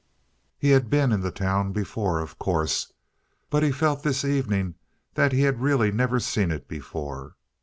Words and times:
He 0.57 0.71
had 0.71 0.89
been 0.89 1.11
in 1.11 1.21
the 1.21 1.29
town 1.29 1.73
before, 1.73 2.21
of 2.21 2.39
course. 2.39 2.91
But 3.51 3.61
he 3.61 3.71
felt 3.71 4.01
this 4.01 4.25
evening 4.25 4.73
that 5.13 5.31
he 5.31 5.41
had 5.41 5.61
really 5.61 5.91
never 5.91 6.19
seen 6.19 6.49
it 6.49 6.67
before. 6.67 7.35